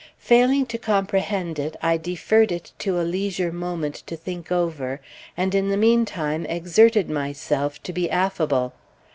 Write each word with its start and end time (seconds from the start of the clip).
Failing 0.17 0.65
to 0.65 0.79
comprehend 0.79 1.59
it, 1.59 1.75
I 1.79 1.95
deferred 1.97 2.51
it 2.51 2.71
to 2.79 2.99
a 2.99 3.03
leisure 3.05 3.51
moment 3.51 4.01
to 4.07 4.15
think 4.15 4.51
over, 4.51 4.99
and 5.37 5.53
in 5.53 5.69
the 5.69 5.77
mean 5.77 6.05
time 6.05 6.43
exerted 6.47 7.07
myself 7.07 7.83
to 7.83 7.93
be 7.93 8.09
affable. 8.09 8.73